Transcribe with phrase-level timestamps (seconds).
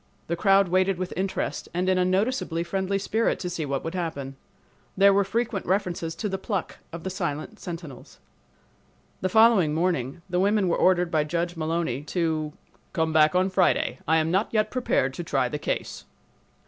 [0.25, 3.93] The crowd waited with interest and in a noticeably friendly spirit to see what would
[3.93, 4.35] happen.
[4.97, 8.17] There were frequent references to the pluck of the silent sentinels."
[9.21, 12.51] The following morning the women were ordered by Judge Mullowny to
[12.93, 13.99] "come back on Friday.
[14.07, 16.03] I am not yet prepared to try the case."